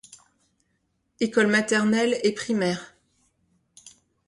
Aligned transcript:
École 1.19 1.45
maternelle 1.45 2.17
et 2.23 2.31
primaire. 2.31 2.95